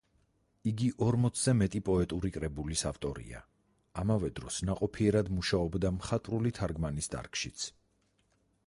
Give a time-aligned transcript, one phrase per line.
[0.69, 3.43] იგი ორმოცზე მეტი პოეტური კრებულის ავტორია,
[4.05, 7.71] ამავე დროს ნაყოფიერად მუშაობდა მხატვრული თარგმანის დარგშიც.